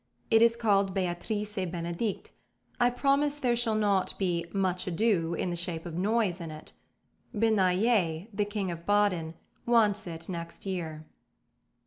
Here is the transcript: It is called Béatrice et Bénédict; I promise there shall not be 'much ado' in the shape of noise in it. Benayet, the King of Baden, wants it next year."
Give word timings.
It 0.31 0.41
is 0.41 0.55
called 0.55 0.95
Béatrice 0.95 1.59
et 1.59 1.71
Bénédict; 1.71 2.29
I 2.79 2.89
promise 2.89 3.37
there 3.37 3.55
shall 3.55 3.75
not 3.75 4.17
be 4.17 4.47
'much 4.51 4.87
ado' 4.87 5.35
in 5.35 5.51
the 5.51 5.55
shape 5.55 5.85
of 5.85 5.93
noise 5.93 6.41
in 6.41 6.49
it. 6.49 6.71
Benayet, 7.35 8.29
the 8.33 8.45
King 8.45 8.71
of 8.71 8.87
Baden, 8.87 9.35
wants 9.67 10.07
it 10.07 10.27
next 10.27 10.65
year." 10.65 11.05